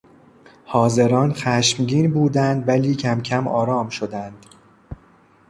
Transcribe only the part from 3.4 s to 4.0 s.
آرام